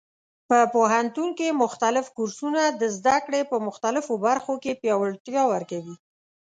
په 0.49 0.57
پوهنتون 0.73 1.29
کې 1.37 1.57
مختلف 1.63 2.05
کورسونه 2.17 2.61
د 2.81 2.83
زده 2.97 3.17
کړې 3.25 3.41
په 3.51 3.57
مختلفو 3.67 4.13
برخو 4.25 4.53
کې 4.63 4.77
پیاوړتیا 4.81 5.43
ورکوي. 5.53 5.95